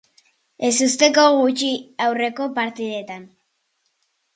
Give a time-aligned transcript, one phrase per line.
[0.69, 1.71] Ezusteko gutxi
[2.09, 3.33] aurreneko partidetan.